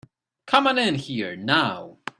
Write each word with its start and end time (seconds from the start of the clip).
Come 0.47 0.65
on 0.65 0.79
in 0.79 0.95
here 0.95 1.35
now. 1.35 1.99